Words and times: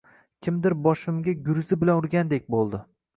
Kimdir 0.45 0.75
boshimga 0.87 1.35
gurzi 1.49 1.77
bilan 1.83 2.01
urgandek 2.01 2.49
boʻldi. 2.57 2.81